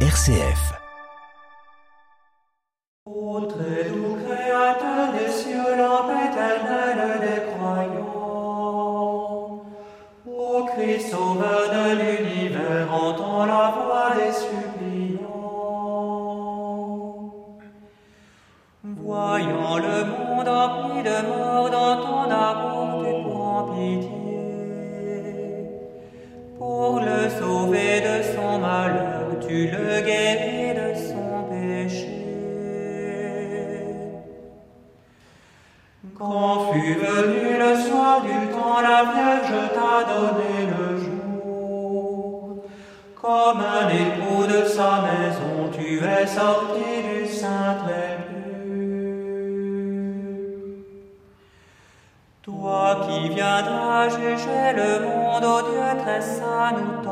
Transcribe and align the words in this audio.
RCF. 0.00 0.74
Ô 3.06 3.40
très 3.46 3.84
doux 3.88 4.18
créateur 4.26 5.12
des 5.14 5.30
cieux, 5.32 5.72
éternelle 6.26 7.20
des 7.22 7.40
croyants. 7.50 8.04
Ô 10.26 10.66
Christ 10.66 11.08
sauveur 11.12 11.64
de 11.70 11.84
l'univers, 11.98 12.92
entends 12.92 13.46
la 13.46 13.64
voix 13.70 14.10
des 14.18 14.32
suppliants. 14.34 15.22
Voyant 18.84 19.78
le 19.78 20.04
monde 20.12 20.48
empli 20.48 21.02
de 21.04 21.18
mort 21.26 21.70
dans 21.70 21.96
ton 22.04 22.30
amour, 22.30 23.02
tu 23.02 23.12
prends 23.30 23.64
pitié. 23.72 24.44
Pour 26.58 26.92
le 27.00 27.18
sauver 27.30 27.85
le 29.64 30.00
guéris 30.02 30.74
de 30.74 30.94
son 30.94 31.44
péché. 31.48 32.16
Quand 36.18 36.72
fut 36.72 36.94
venu 36.94 37.58
le 37.58 37.72
soir 37.86 38.22
du 38.22 38.38
temps, 38.52 38.80
la 38.80 39.00
Vierge 39.12 39.58
t'a 39.76 39.96
donné 40.12 40.54
le 40.72 40.86
jour. 40.98 42.64
Comme 43.20 43.60
un 43.60 43.88
époux 43.88 44.44
de 44.46 44.60
sa 44.66 44.92
maison, 45.06 45.70
tu 45.72 45.88
es 46.04 46.26
sorti 46.26 46.90
du 47.08 47.18
pur. 47.26 48.16
Toi 52.42 52.86
qui 53.04 53.18
viendras 53.30 54.08
juger 54.08 54.66
le 54.74 54.90
monde, 55.06 55.44
ô 55.44 55.62
Dieu 55.70 55.88
très 56.02 56.20
saint, 56.20 56.72
nous 56.72 57.02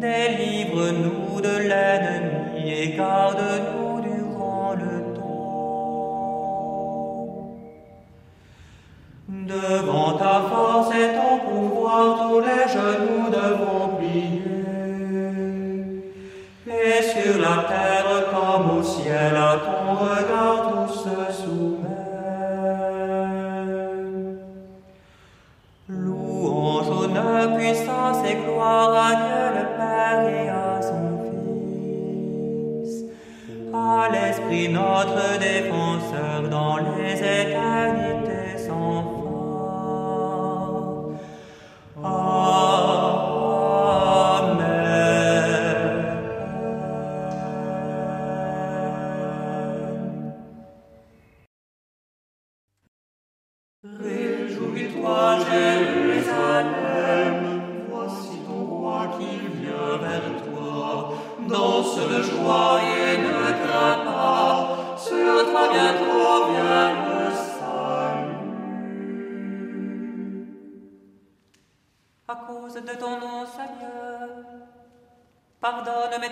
Délivre-nous 0.00 1.40
de 1.40 1.56
l'ennemi 1.68 2.70
et 2.70 2.96
garde-nous 2.96 4.00
durant 4.02 4.74
le 4.74 5.14
temps. 5.14 5.26
Devant 9.28 10.12
ta 10.18 10.42
force 10.50 10.90
et 10.94 11.14
ton 11.16 11.38
pouvoir, 11.48 12.28
tous 12.28 12.40
les 12.40 12.66
genoux 12.76 13.30
devront 13.30 13.88
plier. 13.96 14.56
Et 16.68 17.02
sur 17.02 17.40
la 17.40 17.56
terre 17.64 18.10
comme 18.30 18.78
au 18.78 18.82
ciel, 18.82 19.34
à 19.34 19.56
ton 19.64 19.94
regard 19.94 20.35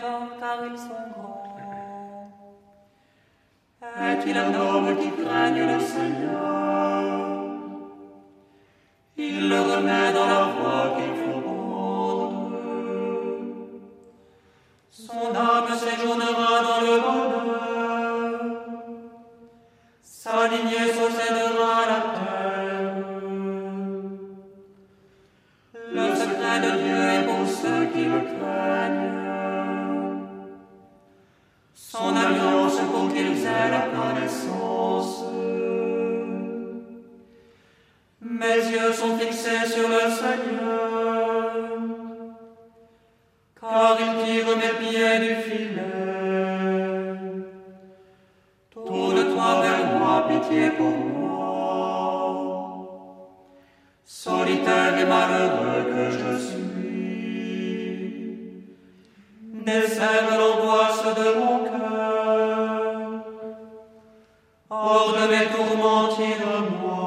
car 0.00 0.58
ils 0.70 0.78
sont 0.78 1.04
grands. 1.14 1.38
Est-il 4.00 4.36
un 4.36 4.54
homme 4.54 4.96
qui 4.96 5.10
craigne 5.10 5.66
le 5.72 5.80
Seigneur? 5.80 7.38
Il 9.16 9.48
le 9.48 9.60
remet 9.60 10.12
dans 10.12 10.26
la 10.26 10.44
voie 10.54 10.96
qu'il 10.96 11.14
faut 11.20 11.40
prendre. 11.40 12.50
Son 14.90 15.34
âme 15.34 15.76
séjournera 15.76 16.62
dans 16.62 16.80
le 16.80 17.00
bonheur. 17.00 18.28
Sa 20.02 20.48
lignée 20.48 20.92
succédera 20.92 21.70
à 21.76 21.86
la 21.92 22.00
terre. 22.16 22.94
Le 25.92 26.14
secret 26.14 26.60
de 26.60 26.70
Dieu 26.82 27.00
est 27.16 27.24
pour 27.26 27.46
ceux 27.46 27.86
qui 27.92 28.04
le 28.04 28.20
craignent. 28.20 28.37
Hors 64.90 65.12
de 65.12 65.24
mes 65.32 65.46
tourments, 65.54 66.08
tire-moi. 66.16 66.98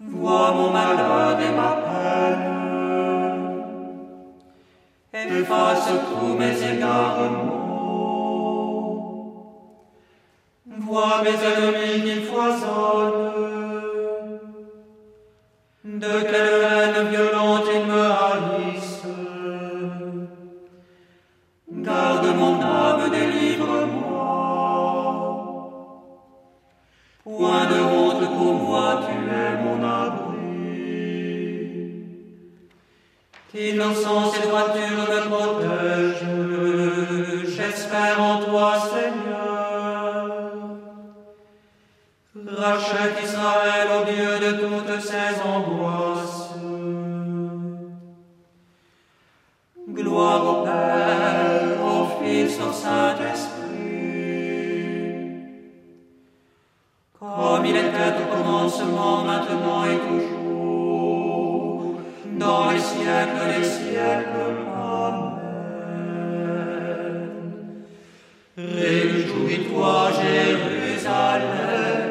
Vois 0.00 0.50
mon 0.56 0.70
malheur 0.70 1.38
et 1.46 1.52
ma 1.60 1.72
peine. 1.84 2.54
Efface 5.40 5.90
tous 6.08 6.34
mes 6.40 6.56
égarements. 6.72 7.64
Vois 10.86 11.16
mes 11.24 11.38
ennemis 11.52 11.98
qui 12.06 12.16
foisonnent. 12.22 13.32
De 15.84 16.14
quelle 16.30 16.63
Innocence 33.56 34.36
et 34.36 34.48
droiture 34.48 35.06
me 35.10 35.20
protègent. 35.28 36.26
J'espère 37.46 38.20
en 38.20 38.40
toi, 38.40 38.74
Seigneur. 38.80 39.44
Rachète 42.56 43.16
Israël 43.22 43.88
au 43.96 44.04
Dieu 44.10 44.32
de 44.44 44.52
toutes 44.58 45.00
ses 45.00 45.40
angoisses. 45.40 46.50
Gloire 49.88 50.44
au 50.44 50.64
Père, 50.64 51.78
au 51.80 52.24
Fils, 52.24 52.58
au 52.58 52.72
Saint-Esprit. 52.72 53.54
Comme 57.20 57.64
il 57.66 57.76
était 57.76 58.14
au 58.20 58.26
commencement, 58.36 59.22
maintenant 59.22 59.84
et 59.84 59.98
toujours, 59.98 60.33
Réjouis-toi, 68.56 70.10
Jérusalem, 70.22 72.02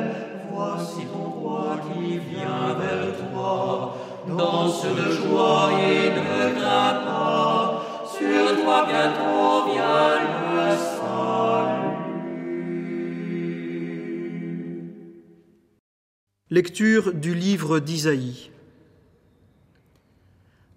voici 0.51 1.05
ton 1.05 1.29
roi 1.29 1.79
qui 1.87 2.17
vient 2.17 2.73
vers 2.79 3.31
toi. 3.31 3.97
Danse 4.27 4.85
de 4.85 5.11
joie 5.11 5.71
et 5.81 6.09
ne 6.09 6.59
crains 6.59 6.99
pas, 7.05 8.07
sur 8.17 8.63
toi 8.63 8.85
bientôt 8.87 9.71
vient 9.71 10.15
le 10.53 10.67
salut. 10.75 11.93
Lecture 16.49 17.13
du 17.13 17.33
livre 17.33 17.79
d'Isaïe. 17.79 18.52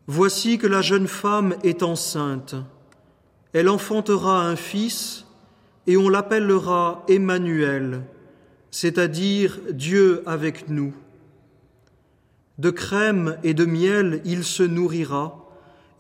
Voici 0.09 0.59
que 0.59 0.69
la 0.69 0.83
jeune 0.83 1.09
femme 1.09 1.57
est 1.65 1.83
enceinte. 1.83 2.55
Elle 3.53 3.69
enfantera 3.69 4.47
un 4.47 4.55
fils 4.55 5.27
et 5.89 5.97
on 5.97 6.09
l'appellera 6.09 7.05
Emmanuel, 7.09 8.03
c'est-à-dire 8.71 9.59
Dieu 9.73 10.23
avec 10.27 10.69
nous. 10.69 10.95
De 12.59 12.71
crème 12.71 13.37
et 13.43 13.53
de 13.53 13.65
miel 13.65 14.21
il 14.25 14.45
se 14.45 14.63
nourrira, 14.63 15.45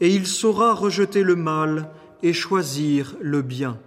et 0.00 0.08
il 0.08 0.26
saura 0.26 0.72
rejeter 0.72 1.22
le 1.22 1.34
mal 1.34 1.90
et 2.22 2.32
choisir 2.32 3.16
le 3.20 3.42
bien. 3.42 3.78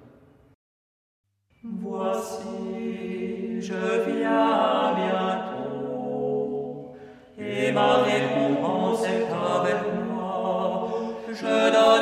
Voici, 1.64 3.62
je 3.62 3.74
viens 4.08 4.96
bientôt, 4.96 6.94
Je 11.32 11.46
donnerai 11.46 11.99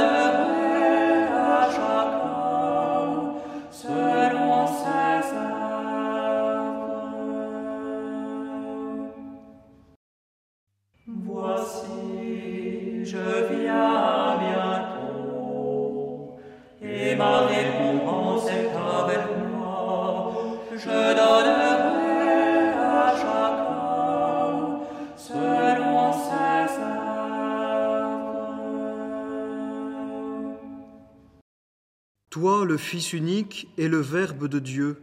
Toi, 32.29 32.65
le 32.65 32.75
Fils 32.75 33.13
unique 33.13 33.69
et 33.77 33.87
le 33.87 34.01
Verbe 34.01 34.49
de 34.49 34.59
Dieu, 34.59 35.01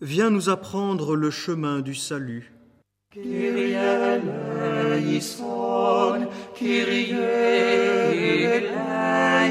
viens 0.00 0.30
nous 0.30 0.48
apprendre 0.48 1.14
le 1.14 1.30
chemin 1.30 1.80
du 1.80 1.94
salut. 1.94 2.54
Kyrie 3.12 3.74
eleison, 4.94 5.46
Kyrie 6.54 7.12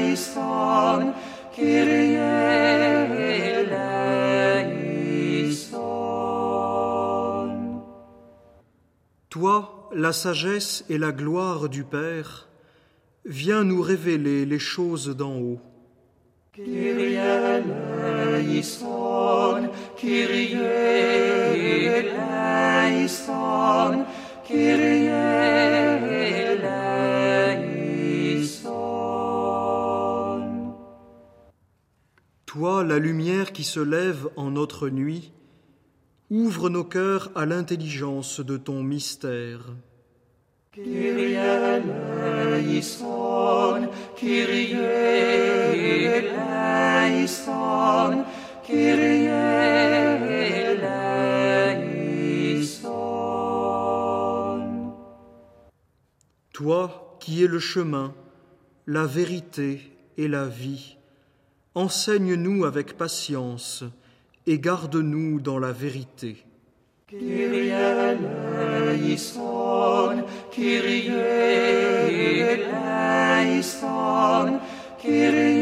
eleison, 0.00 1.12
Kyrie 1.54 2.14
eleison. 2.14 3.48
Toi, 9.30 9.88
la 9.94 10.12
sagesse 10.12 10.84
et 10.88 10.98
la 10.98 11.12
gloire 11.12 11.68
du 11.68 11.84
Père, 11.84 12.48
viens 13.24 13.62
nous 13.62 13.82
révéler 13.82 14.44
les 14.46 14.58
choses 14.58 15.14
d'en 15.16 15.36
haut. 15.36 15.60
Kyrie 16.64 17.14
eleison, 18.34 19.70
Kyrie 19.96 20.54
eleison, 22.98 24.04
Kyrie 24.44 25.06
eleison. 25.06 26.48
Toi, 32.46 32.82
la 32.82 32.98
lumière 32.98 33.52
qui 33.52 33.62
se 33.62 33.78
lève 33.78 34.28
en 34.34 34.50
notre 34.50 34.88
nuit, 34.88 35.30
ouvre 36.28 36.70
nos 36.70 36.82
cœurs 36.82 37.30
à 37.36 37.46
l'intelligence 37.46 38.40
de 38.40 38.56
ton 38.56 38.82
mystère. 38.82 39.60
Kyrie 40.72 41.34
eleison, 42.64 43.88
Kyrie 44.16 44.74
eleison, 46.28 48.24
Kyrie 48.64 49.26
eleison. 49.26 50.98
Toi 56.52 57.16
qui 57.20 57.42
es 57.44 57.46
le 57.46 57.58
chemin, 57.58 58.14
la 58.86 59.06
vérité 59.06 59.80
et 60.16 60.28
la 60.28 60.46
vie, 60.46 60.96
enseigne-nous 61.74 62.64
avec 62.64 62.96
patience 62.96 63.84
et 64.46 64.58
garde-nous 64.58 65.40
dans 65.40 65.58
la 65.58 65.72
vérité. 65.72 66.44
Kyrie 67.06 67.70
eleison, 68.90 69.14
Kyrie 70.50 71.08
eleison, 73.48 73.88
Kyrie 74.98 75.58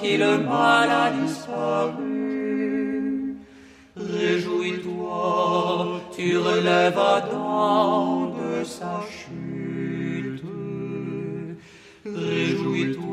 qui 0.00 0.16
le 0.16 0.38
mal 0.38 0.90
a 0.90 1.10
disparu. 1.10 2.08
Réjouis-toi, 3.96 6.00
tu 6.14 6.38
relèves 6.38 6.98
Adam 6.98 8.34
de 8.38 8.64
sa 8.64 9.00
chute. 9.10 10.42
Réjouis-toi, 12.04 13.07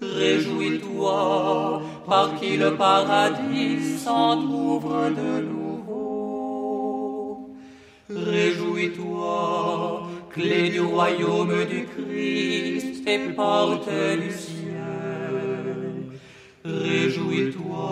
Réjouis-toi, 0.00 1.16
par 2.08 2.26
qui 2.38 2.52
le 2.64 2.70
paradis 2.76 3.98
s'entr'ouvre 4.04 5.00
de 5.20 5.32
nouveau. 5.50 6.86
Réjouis-toi, 8.08 9.36
clé 10.34 10.60
du 10.70 10.80
royaume 10.80 11.58
du 11.72 11.80
Christ 11.92 13.02
et 13.14 13.20
porte 13.40 13.90
du 14.22 14.30
ciel. 14.44 15.36
Réjouis-toi, 16.64 17.86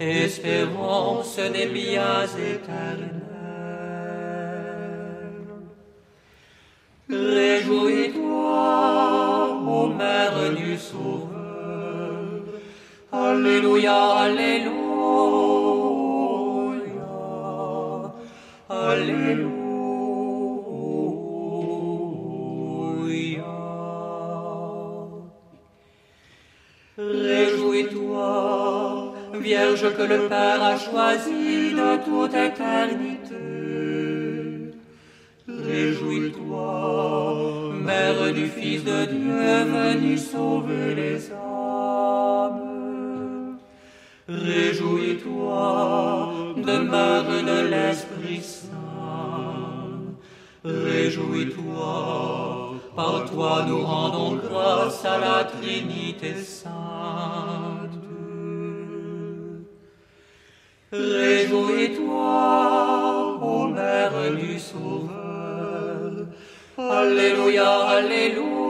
espérance 0.00 1.38
des 1.56 1.68
biens 1.76 2.26
éternels. 2.52 3.35
Réjouis-toi, 7.08 8.50
ô 9.64 9.86
Mère 9.86 10.52
du 10.56 10.76
Sauveur. 10.76 12.16
Alléluia, 13.12 13.94
Alléluia. 14.24 14.72
Alléluia. 18.68 19.56
Réjouis-toi, 26.98 28.32
Vierge 29.34 29.96
que 29.96 30.02
le 30.02 30.26
Père 30.28 30.60
a 30.60 30.76
choisie 30.76 31.72
de 31.72 32.04
toute 32.04 32.34
éternité. 32.34 33.55
Réjouis-toi, 35.76 37.74
Mère 37.74 38.32
du 38.32 38.46
Fils 38.46 38.82
de 38.82 39.04
Dieu 39.04 39.64
venu 39.74 40.16
sauver 40.16 40.94
les 40.94 41.30
âmes. 41.30 43.58
Réjouis-toi, 44.26 46.32
demeure 46.56 47.28
de 47.50 47.58
l'Esprit 47.72 48.40
Saint. 48.40 50.14
Réjouis-toi, 50.64 52.72
par 52.96 53.30
toi 53.30 53.66
nous 53.68 53.84
rendons 53.84 54.36
grâce 54.36 55.04
à 55.04 55.18
la 55.18 55.44
Trinité 55.44 56.36
Sainte. 56.36 58.00
Réjouis-toi, 60.90 62.32
ô 63.42 63.66
Mère 63.66 64.34
du 64.40 64.58
Sauveur. 64.58 65.25
Alléluia, 66.78 67.88
Alléluia. 67.88 68.65